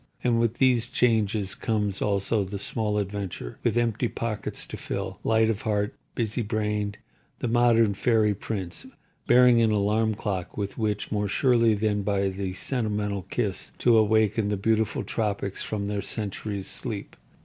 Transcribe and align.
And 0.23 0.39
with 0.39 0.55
these 0.55 0.87
changes 0.87 1.53
comes 1.53 2.01
also 2.01 2.43
the 2.43 2.57
small 2.57 2.97
adventurer, 2.97 3.59
with 3.63 3.77
empty 3.77 4.07
pockets 4.07 4.65
to 4.65 4.75
fill, 4.75 5.19
light 5.23 5.47
of 5.47 5.61
heart, 5.61 5.93
busy 6.15 6.41
brained—the 6.41 7.47
modern 7.47 7.93
fairy 7.93 8.33
prince, 8.33 8.87
bearing 9.27 9.61
an 9.61 9.69
alarm 9.69 10.15
clock 10.15 10.57
with 10.57 10.75
which, 10.75 11.11
more 11.11 11.27
surely 11.27 11.75
than 11.75 12.01
by 12.01 12.29
the 12.29 12.53
sentimental 12.53 13.27
kiss, 13.29 13.73
to 13.77 13.95
awaken 13.95 14.49
the 14.49 14.57
beautiful 14.57 15.03
tropics 15.03 15.61
from 15.61 15.85
their 15.85 16.01
centuries' 16.01 16.65
sleep. 16.65 17.15